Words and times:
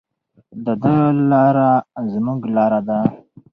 د 0.65 0.67
ده 0.81 0.97
لاره 1.31 1.69
زموږ 2.11 2.41
لاره 2.55 2.81
ده. 2.87 2.99